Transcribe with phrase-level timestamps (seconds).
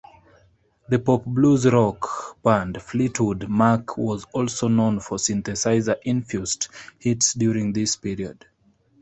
[0.89, 8.43] The pop-blues-rock band Fleetwood Mac was also known for synthesizer-infused hits during this period.